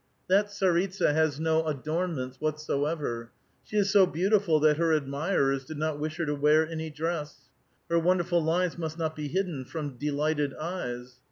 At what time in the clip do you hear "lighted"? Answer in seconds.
10.09-10.55